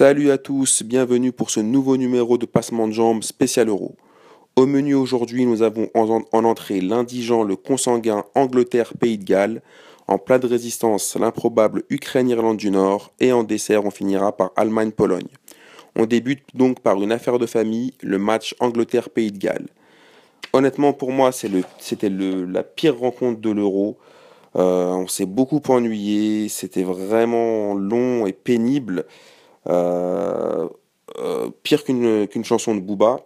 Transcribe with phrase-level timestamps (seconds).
[0.00, 3.96] Salut à tous, bienvenue pour ce nouveau numéro de Passement de Jambes spécial Euro.
[4.54, 9.60] Au menu aujourd'hui, nous avons en, entrée l'indigent, le consanguin Angleterre-Pays de Galles,
[10.06, 15.26] en plat de résistance l'improbable Ukraine-Irlande du Nord, et en dessert, on finira par Allemagne-Pologne.
[15.96, 19.66] On débute donc par une affaire de famille, le match Angleterre-Pays de Galles.
[20.52, 23.98] Honnêtement, pour moi, c'était la pire rencontre de l'Euro.
[24.54, 29.04] Euh, on s'est beaucoup ennuyé, c'était vraiment long et pénible.
[29.68, 30.68] Euh,
[31.18, 33.20] euh, pire qu'une chanson de Booba.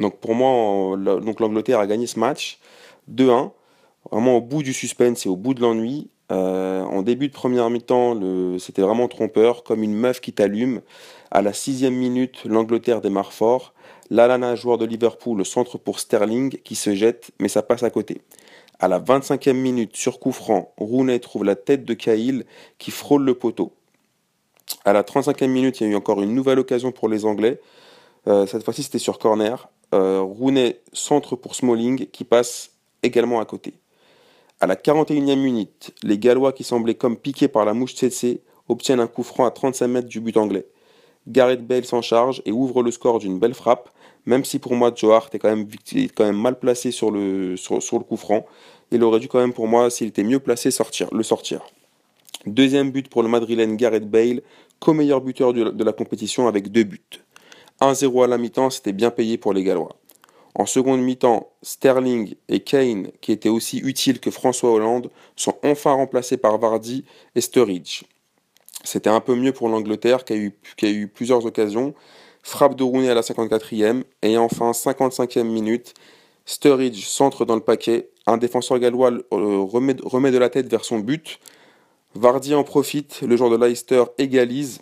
[0.00, 2.58] Donc pour moi, l'Angleterre a gagné ce match
[3.10, 3.52] 2-1,
[4.10, 6.08] vraiment au bout du suspense et au bout de l'ennui.
[6.30, 8.18] en début de première mi-temps,
[8.58, 10.80] c'était vraiment trompeur, comme une meuf qui t'allume.
[11.30, 13.74] À la sixième minute, l'Angleterre démarre fort.
[14.10, 17.90] Lalana, joueur de Liverpool, le centre pour Sterling, qui se jette, mais ça passe à
[17.90, 18.22] côté.
[18.78, 22.44] À la 25e minute, sur coup franc, Rooney trouve la tête de Cahill
[22.78, 23.72] qui frôle le poteau.
[24.84, 27.60] À la 35e minute, il y a eu encore une nouvelle occasion pour les Anglais.
[28.26, 29.68] Euh, cette fois-ci, c'était sur corner.
[29.94, 32.70] Euh, Rooney centre pour Smalling qui passe
[33.02, 33.74] également à côté.
[34.60, 39.00] À la 41e minute, les Gallois qui semblaient comme piqués par la mouche Tsetse obtiennent
[39.00, 40.66] un coup franc à 35 mètres du but anglais.
[41.26, 43.90] Gareth Bale s'en charge et ouvre le score d'une belle frappe,
[44.24, 45.54] même si pour moi Joe Hart est quand
[46.24, 48.46] même, mal placé sur le, sur le coup franc
[48.92, 51.62] il aurait dû quand même pour moi, s'il était mieux placé, sortir, le sortir.
[52.46, 54.42] Deuxième but pour le Madrilène Gareth Bale,
[54.80, 57.22] co-meilleur buteur de la compétition avec deux buts.
[57.80, 59.96] 1-0 à la mi-temps, c'était bien payé pour les Gallois.
[60.54, 65.92] En seconde mi-temps, Sterling et Kane, qui étaient aussi utiles que François Hollande, sont enfin
[65.92, 67.04] remplacés par Vardy
[67.34, 68.02] et Sturridge.
[68.84, 71.94] C'était un peu mieux pour l'Angleterre qui a, eu, plusieurs occasions.
[72.42, 75.94] Frappe de Rooney à la 54e et enfin 55e minute,
[76.44, 80.98] Sturridge centre dans le paquet un défenseur gallois euh, remet, de la tête vers son
[80.98, 81.38] but.
[82.14, 84.80] Vardy en profite, le joueur de Leicester égalise.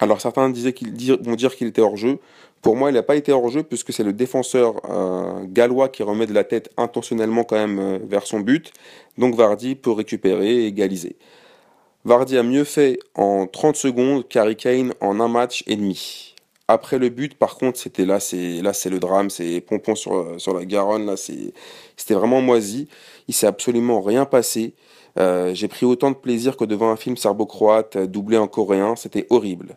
[0.00, 0.74] Alors certains disaient
[1.20, 2.18] vont dire qu'il était hors jeu.
[2.60, 6.02] Pour moi, il n'a pas été hors jeu puisque c'est le défenseur euh, gallois qui
[6.02, 8.72] remet de la tête intentionnellement quand même euh, vers son but.
[9.18, 11.16] Donc Vardy peut récupérer et égaliser.
[12.04, 16.31] Vardy a mieux fait en 30 secondes qu'Harry Kane en un match et demi.
[16.72, 20.54] Après le but, par contre, c'était là, c'est là, c'est le drame, c'est pompon sur,
[20.54, 21.52] la Garonne, là, c'est,
[21.98, 22.88] c'était vraiment moisi.
[23.28, 24.72] Il s'est absolument rien passé.
[25.18, 29.26] Euh, j'ai pris autant de plaisir que devant un film serbo-croate doublé en coréen, c'était
[29.28, 29.76] horrible.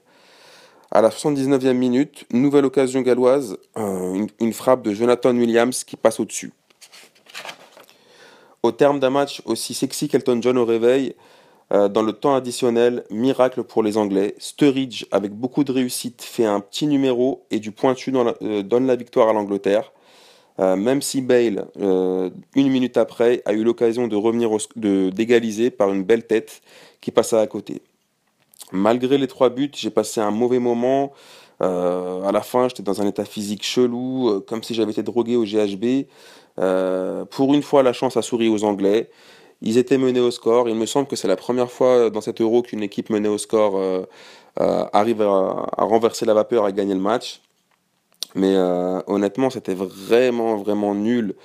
[0.90, 6.22] À la 79e minute, nouvelle occasion galloise, euh, une, frappe de Jonathan Williams qui passe
[6.22, 6.54] au-dessus.
[8.64, 11.14] Au terme d'un match aussi sexy qu'Elton John au réveil,
[11.74, 14.36] euh, dans le temps additionnel, miracle pour les Anglais.
[14.38, 18.96] Sturridge, avec beaucoup de réussite, fait un petit numéro et du pointu euh, donne la
[18.96, 19.92] victoire à l'Angleterre.
[20.59, 26.03] Euh, même si Bale, une minute après, a eu l'occasion de revenir d'égaliser par une
[26.03, 26.62] belle tête
[27.02, 27.82] qui passa à côté.
[28.72, 31.14] Malgré les trois buts, j'ai passé un mauvais moment.
[31.59, 35.44] à la fin, j'étais dans un état physique chelou, comme si j'avais été drogué au
[35.44, 36.06] GHB.
[37.32, 39.09] pour une fois, la chance a souri aux Anglais.
[39.62, 40.70] Ils étaient menés au score.
[40.70, 43.38] Il me semble que c'est la première fois dans cet euro qu'une équipe menée au
[43.38, 44.06] score euh,
[44.60, 47.42] euh, arrive à, renverser la vapeur et gagner le match.
[48.36, 51.36] Mais euh, honnêtement, c'était vraiment, vraiment nul.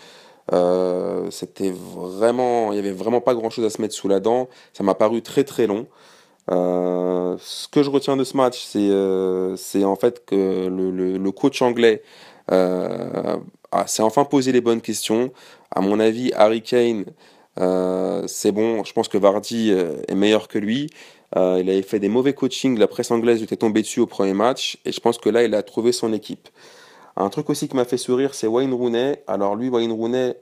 [1.31, 4.49] c'était vraiment, il y avait vraiment pas grand chose à se mettre sous la dent.
[4.73, 5.87] Ça m'a paru très très long.
[6.49, 8.65] ce que je retiens de ce match,
[9.57, 12.03] c'est en fait que le, le coach anglais
[12.51, 15.33] s'est enfin posé les bonnes questions.
[15.71, 17.05] À mon avis, Harry Kane
[17.59, 20.91] euh, c'est bon, je pense que Vardy euh, est meilleur que lui.
[21.37, 24.07] Euh, il avait fait des mauvais coachings, la presse anglaise lui était tombée dessus au
[24.07, 26.49] premier match, et je pense que là, il a trouvé son équipe.
[27.17, 29.23] Un truc aussi qui m'a fait sourire, c'est Wayne Rooney.
[29.27, 30.37] Alors lui, Wayne Rooney,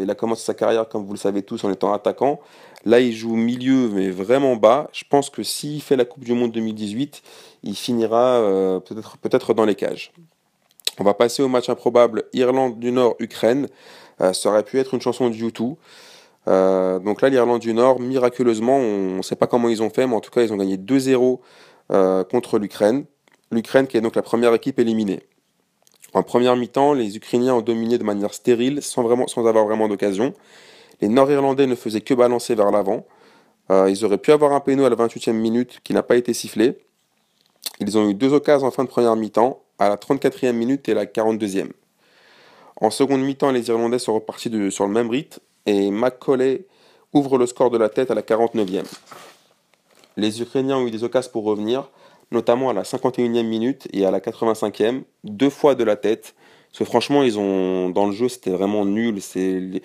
[0.00, 2.40] il a commencé sa carrière, comme vous le savez tous, en étant attaquant.
[2.84, 4.88] Là, il joue milieu, mais vraiment bas.
[4.92, 7.22] Je pense que s'il fait la Coupe du Monde 2018,
[7.62, 8.40] il finira
[8.84, 10.12] peut-être peut dans les cages.
[10.98, 13.68] On va passer au match improbable Irlande du Nord-Ukraine.
[14.18, 15.74] ça aurait pu être une chanson de YouTube.
[16.46, 20.06] Euh, donc là, l'Irlande du Nord, miraculeusement, on ne sait pas comment ils ont fait,
[20.06, 21.40] mais en tout cas, ils ont gagné 2-0
[21.92, 23.04] euh, contre l'Ukraine.
[23.50, 25.20] L'Ukraine qui est donc la première équipe éliminée.
[26.12, 30.32] En première mi-temps, les Ukrainiens ont dominé de manière stérile, sans, avoir vraiment d'occasion.
[31.00, 33.04] Les Nord-Irlandais ne faisaient que balancer vers l'avant.
[33.70, 36.32] Euh, ils auraient pu avoir un péno à la 28e minute qui n'a pas été
[36.32, 36.78] sifflé.
[37.80, 40.94] Ils ont eu deux occasions en fin de première mi-temps, à la 34e minute et
[40.94, 41.70] la 42e.
[42.80, 46.66] En seconde mi-temps, les Irlandais sont repartis sur le même rythme et Macaulay
[47.12, 48.84] ouvre le score de la tête à la 49e.
[50.16, 51.90] Les Ukrainiens ont eu des occasions pour revenir,
[52.30, 56.34] notamment à la 51e minute et à la 85e, deux fois de la tête.
[56.70, 59.20] Parce que franchement, ils ont dans le jeu, c'était vraiment nul.
[59.20, 59.82] C'est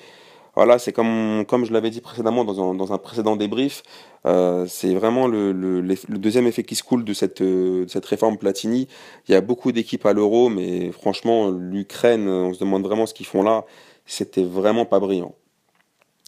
[0.55, 3.83] voilà, c'est comme, comme je l'avais dit précédemment dans un, dans un précédent débrief,
[4.25, 8.37] euh, c'est vraiment le, le, deuxième effet qui se coule de cette, de cette réforme
[8.37, 8.87] Platini.
[9.27, 13.13] Il y a beaucoup d'équipes à l'euro, mais franchement, l'Ukraine, on se demande vraiment ce
[13.13, 13.65] qu'ils font là.
[14.05, 15.33] C'était vraiment pas brillant.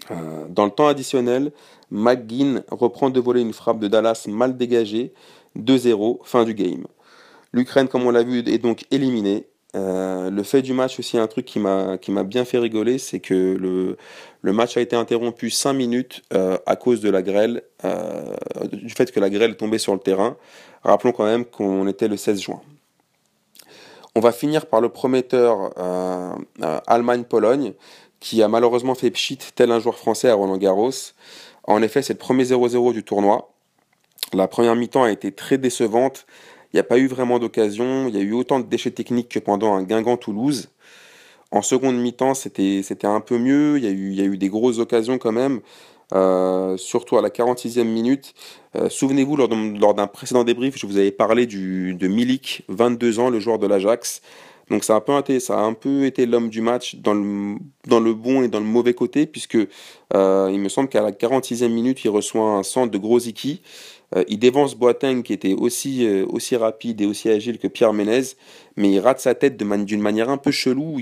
[0.10, 1.52] Euh, dans le temps additionnel,
[1.92, 5.14] McGinn reprend de voler une frappe de Dallas mal dégagée,
[5.58, 6.86] 2-0, fin du game.
[7.54, 9.48] L'Ukraine, comme on l'a vu, est donc éliminée.
[9.76, 13.58] Euh, le fait du match aussi, un truc qui m'a bien fait rigoler, c'est que
[13.60, 13.98] le,
[14.42, 17.62] le match a été interrompu 5 minutes euh, à cause de la grêle,
[18.72, 20.38] du fait que la grêle tombée sur le terrain.
[20.84, 22.62] Rappelons quand même qu'on était le 16 juin.
[24.14, 25.72] On va finir par le prometteur
[26.88, 27.74] Allemagne-Pologne,
[28.22, 30.92] qui a malheureusement fait pchit tel un joueur français à Roland Garros.
[31.64, 33.52] En effet, c'est le premier 0-0 du tournoi.
[34.32, 36.26] La première mi-temps a été très décevante.
[36.72, 38.08] Il n'y a pas eu vraiment d'occasion.
[38.08, 40.70] Il y a eu autant de déchets techniques que pendant un Guingamp-Toulouse.
[41.50, 43.78] En seconde mi-temps, c'était, un peu mieux.
[43.78, 45.60] Il y, a eu, il y a eu des grosses occasions quand même,
[46.14, 48.34] euh, surtout à la 46e minute.
[48.78, 53.20] Euh, souvenez-vous, lors, lors d'un précédent débrief, je vous avais parlé du, de Milik, 22
[53.20, 54.22] ans, le joueur de l'Ajax.
[54.72, 57.14] Donc ça a un peu été, ça a un peu été l'homme du match dans
[57.14, 59.58] le, bon et dans le mauvais côté, puisque
[60.14, 63.62] euh, il me semble qu'à la 46e minute, il reçoit un centre de Grosicki.
[64.16, 67.92] Euh, il dévance Boateng qui était aussi, euh, aussi rapide et aussi agile que Pierre
[67.92, 68.22] Ménez,
[68.78, 71.02] mais il rate sa tête d'une manière un peu chelou.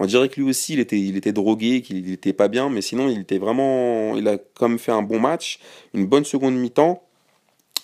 [0.00, 2.82] On dirait que lui aussi il était, il était drogué, qu'il n'était pas bien, mais
[2.82, 5.60] sinon il était vraiment, il a quand même fait un bon match,
[5.94, 7.04] une bonne seconde mi-temps,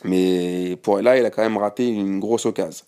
[0.03, 2.85] mais pour là il a quand même raté une grosse occasion.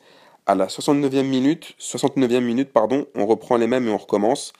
[0.48, 4.52] À la 69e minute, 69e minute pardon, on reprend les mêmes et on recommence.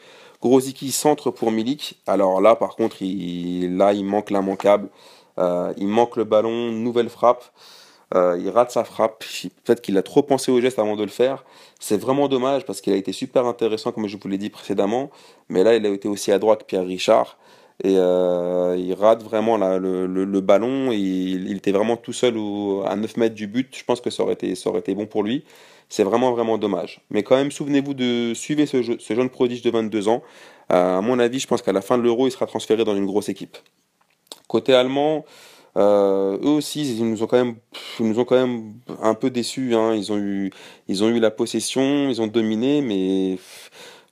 [0.43, 2.01] Grosicki centre pour Milik.
[2.09, 4.89] Alors là, par contre, il, là, il manque l'immanquable.
[5.39, 7.45] Euh, il manque le ballon, nouvelle frappe.
[8.17, 9.25] Euh, il rate sa frappe.
[9.65, 11.45] Peut-être qu'il a trop pensé au geste avant de le faire.
[11.79, 15.11] C'est vraiment dommage parce qu'il a été super intéressant, comme je vous l'ai dit précédemment.
[15.49, 17.39] Mais là, il a été aussi à droite Pierre Richard.
[17.85, 20.93] Et euh, il rate vraiment le, ballon.
[20.93, 22.37] il, était vraiment tout seul
[22.87, 23.77] à 9 mètres du but.
[23.77, 25.45] Je pense que ça aurait été, bon pour lui.
[25.89, 27.01] C'est vraiment, vraiment dommage.
[27.11, 30.23] Mais quand même, souvenez-vous de suivre ce, jeune prodige de 22 ans.
[30.69, 33.07] à mon avis, je pense qu'à la fin de l'Euro, il sera transféré dans une
[33.07, 33.57] grosse équipe.
[34.49, 35.25] Côté allemand,
[35.77, 37.57] euh, eux aussi, ils nous ont quand même,
[38.01, 39.75] ils nous ont quand même un peu déçus.
[39.75, 39.95] Hein.
[39.95, 40.51] Ils ont eu,
[40.89, 43.39] ils ont eu la possession, ils ont dominé, mais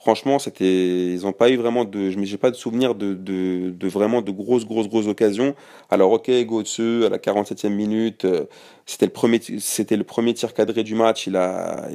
[0.04, 4.20] franchement, c'était, ils n'ont pas eu vraiment de, je n'ai pas de souvenir de, vraiment
[4.20, 5.54] de grosses, grosses, grosses occasions.
[5.90, 8.44] Alors, ok, Götze à la 47e minute, euh,
[8.84, 11.26] c'était le premier, tir cadré du match.
[11.26, 11.88] Il a,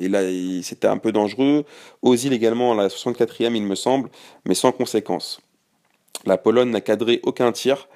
[0.64, 1.66] c'était un peu dangereux.
[2.02, 4.10] Ozil également à la 64e, il me semble,
[4.46, 5.40] mais sans conséquence.
[6.26, 7.88] La Pologne n'a cadré aucun tir.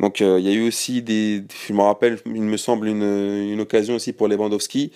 [0.00, 3.04] Donc euh, il y a eu aussi des, je me rappelle, il me semble une,
[3.52, 4.90] une occasion aussi pour Lewandowski.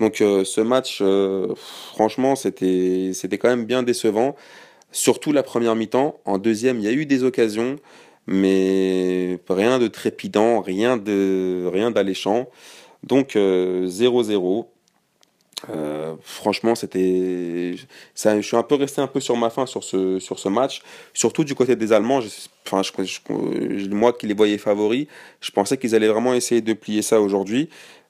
[0.00, 4.36] Donc euh, ce match, euh, franchement, c'était quand même bien décevant.
[4.92, 6.18] Surtout la première mi-temps.
[6.24, 7.76] En deuxième, il y a eu des occasions,
[8.26, 12.48] mais rien de trépidant, rien de rien d'alléchant.
[13.04, 14.66] Donc 0-0.
[15.70, 17.74] Euh, franchement, c'était.
[17.76, 20.82] Je suis un peu resté un peu sur ma faim sur ce, sur ce match,
[21.14, 22.20] surtout du côté des Allemands.
[22.66, 22.82] Enfin,
[23.90, 25.06] moi qui les voyais favoris,
[25.40, 27.68] je pensais qu'ils allaient vraiment essayer de plier ça aujourd'hui.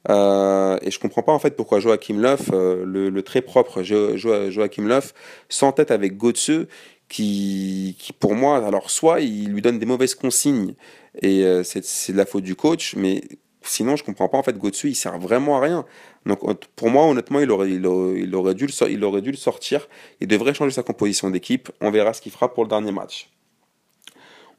[0.08, 4.16] Euh, et je comprends pas en fait pourquoi Joachim Löw, euh, le, très propre jo,
[4.16, 5.12] Joachim Löw,
[5.48, 6.66] s'entête avec Götze,
[7.08, 10.74] qui, pour moi, alors soit il lui donne des mauvaises consignes
[11.22, 13.22] et c'est de la faute du coach, mais
[13.62, 15.84] sinon je comprends pas en fait Götze, il sert vraiment à rien.
[16.26, 16.40] Donc
[16.76, 19.88] pour moi, honnêtement, il aurait, il aurait, dû, le, il aurait dû le sortir.
[20.20, 21.70] Il devrait changer sa composition d'équipe.
[21.80, 23.30] On verra ce qu'il fera pour le dernier match.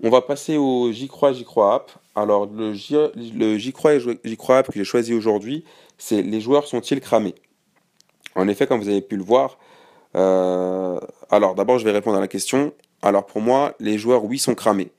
[0.01, 1.91] On va passer au J'y crois, J'y crois app.
[2.15, 5.63] Alors le J'y crois et J'y crois app que j'ai choisi aujourd'hui,
[5.98, 7.36] c'est les joueurs sont-ils cramés?
[8.36, 9.58] En effet, comme vous avez pu le voir,
[10.15, 12.74] euh, alors d'abord je vais répondre à la question.
[13.01, 14.91] Alors pour moi, les joueurs, oui, sont cramés.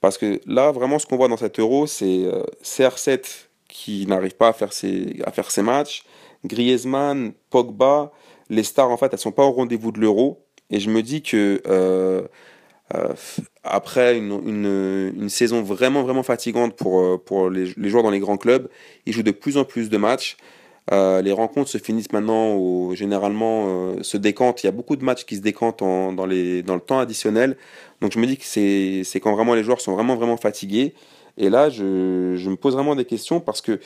[0.00, 4.36] Parce que là, vraiment, ce qu'on voit dans cet euro, c'est euh, CR7 qui n'arrive
[4.36, 6.04] pas à faire ses, à faire ses matchs.
[6.44, 8.12] Griezmann, Pogba,
[8.48, 10.44] les stars, en fait, elles sont pas au rendez-vous de l'euro.
[10.70, 12.22] Et je me dis que euh,
[12.94, 13.12] euh,
[13.64, 18.68] après une, saison vraiment, vraiment fatigante pour, euh, pour les, joueurs dans les grands clubs,
[19.06, 20.36] ils jouent de plus en plus de matchs.
[20.90, 24.62] Euh, les rencontres se finissent maintenant, au, généralement se décantent.
[24.62, 26.98] Il y a beaucoup de matchs qui se décantent en, dans, les, dans le temps
[26.98, 27.58] additionnel.
[28.00, 30.94] Donc je me dis que c'est quand vraiment les joueurs sont vraiment, vraiment fatigués.
[31.36, 33.80] Et là, je, me pose vraiment des questions parce que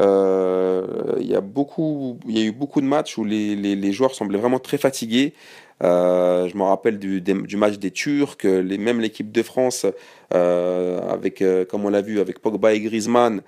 [0.00, 4.14] il y a beaucoup, il y a eu beaucoup de matchs où les, les joueurs
[4.16, 5.34] semblaient vraiment très fatigués.
[5.82, 9.86] Euh, je me rappelle du, match des Turcs, les, même l'équipe de France,
[10.34, 13.42] euh, avec, euh, comme on l'a vu, avec Pogba et Griezmann,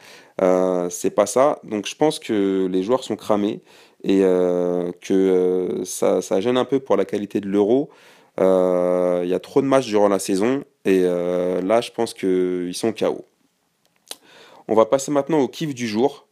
[0.90, 1.58] c'est pas ça.
[1.64, 3.60] Donc je pense que les joueurs sont cramés
[4.04, 7.90] et que ça, ça, gêne un peu pour la qualité de l'euro.
[8.38, 12.92] Il y a trop de matchs durant la saison et là, je pense qu'ils sont
[12.92, 13.24] KO.
[14.68, 16.26] On va passer maintenant au kiff du jour.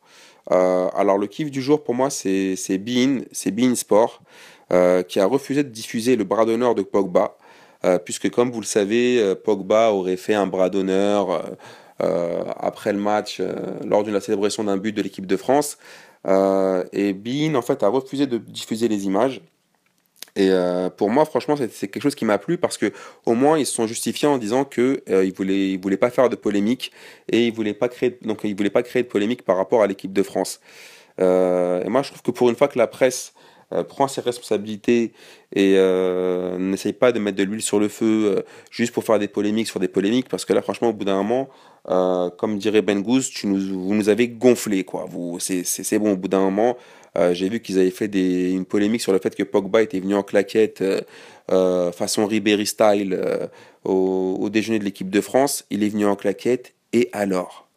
[0.49, 4.23] alors, le kiff du jour pour moi, c'est Bein, c'est Bein Sport,
[4.71, 7.37] qui a refusé de diffuser le bras d'honneur de Pogba.
[8.05, 11.57] puisque comme vous le savez, Pogba aurait fait un bras d'honneur
[12.01, 15.79] euh, après le match, euh, lors de la célébration d'un but de l'équipe de France.
[16.27, 19.41] Euh, et Bean, en fait, a refusé de diffuser les images.
[20.37, 20.53] Et
[20.97, 22.93] pour moi, franchement, c'est quelque chose qui m'a plu parce que
[23.27, 26.37] au moins ils se sont justifiés en disant que euh, ils voulaient, pas faire de
[26.37, 26.93] polémique
[27.29, 27.77] et ils voulaient
[28.23, 30.61] donc ils voulaient pas créer de polémique par rapport à l'équipe de France.
[31.19, 33.33] et moi, je trouve que pour une fois que la presse
[33.73, 35.13] euh, prend ses responsabilités
[35.53, 39.19] et euh, n'essaye pas de mettre de l'huile sur le feu euh, juste pour faire
[39.19, 41.49] des polémiques sur des polémiques, parce que là, franchement, au bout d'un moment,
[41.85, 45.07] comme dirait Ben Goose, tu nous, vous nous avez gonflé, quoi.
[45.39, 46.77] C'est bon, au bout d'un moment,
[47.33, 50.23] j'ai vu qu'ils avaient fait une polémique sur le fait que Pogba était venu en
[50.23, 50.85] claquette
[51.49, 53.19] façon Ribéry style
[53.85, 55.65] au, au déjeuner de l'équipe de France.
[55.71, 57.68] Il est venu en claquette, et alors?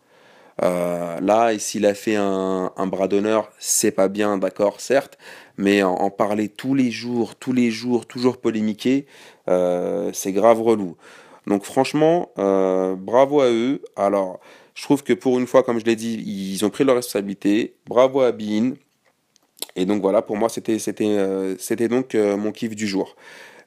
[0.64, 5.18] Euh, là, s'il a fait un, bras d'honneur, c'est pas bien, d'accord, certes,
[5.58, 9.06] mais en, parler tous les jours, tous les jours, toujours polémiquer,
[9.48, 10.98] euh, c'est grave relou.
[11.48, 13.82] Donc franchement, euh, bravo à eux.
[13.96, 14.40] Alors,
[14.76, 17.76] je trouve que pour une fois, comme je l'ai dit, ils ont pris leur responsabilité.
[17.88, 18.74] Bravo à Bean.
[19.76, 23.16] Et donc voilà, pour moi, c'était donc mon kiff du jour.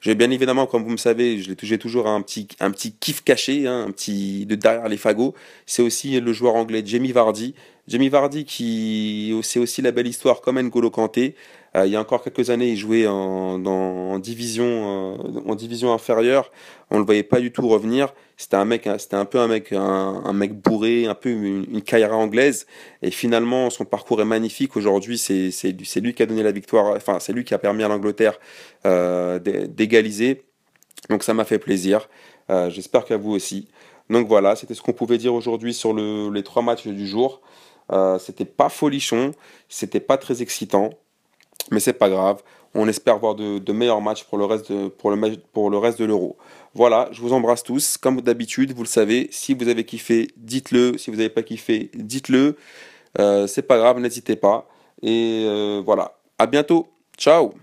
[0.05, 3.87] Bien évidemment, comme vous me savez, j'ai toujours un petit, un petit kiff caché, hein,
[3.89, 5.35] un petit de derrière les fagots.
[5.65, 7.55] C'est aussi le joueur anglais Jamie Vardy.
[7.89, 11.37] Jamie Vardy qui c'est aussi la belle histoire comme N'Golo Kanté.
[11.75, 16.51] Euh, il y a encore quelques années, il jouait en, division, euh, en division inférieure.
[16.91, 18.13] On le voyait pas du tout revenir.
[18.37, 22.05] C'était un mec, c'était un peu un mec, un, mec bourré, un peu une, une
[22.13, 22.67] anglaise.
[23.03, 24.77] Et finalement, son parcours est magnifique.
[24.77, 26.97] Aujourd'hui, c'est, c'est, lui qui a donné la victoire.
[26.97, 28.39] Enfin, c'est lui qui a permis à l'Angleterre
[28.87, 30.45] euh, d'égaliser.
[31.11, 32.09] Donc ça m'a fait plaisir.
[32.49, 33.69] j'espère qu'à vous aussi.
[34.11, 37.41] Donc voilà, c'était ce qu'on pouvait dire aujourd'hui sur les trois matchs du jour.
[37.93, 39.33] Euh, c'était pas folichon,
[39.69, 40.91] c'était pas très excitant,
[41.71, 42.43] mais c'est pas grave.
[42.75, 45.99] On espère voir de, meilleurs matchs pour le reste de, pour le, pour le reste
[45.99, 46.37] de l'Euro.
[46.75, 47.97] Voilà, je vous embrasse tous.
[47.97, 50.99] Comme d'habitude, vous le savez, si vous avez kiffé, dites-le.
[50.99, 52.57] Si vous n'avez pas kiffé, dites-le.
[53.21, 54.69] Euh, c'est pas grave, n'hésitez pas.
[55.03, 56.89] Et euh, voilà, à bientôt.
[57.17, 57.55] Ciao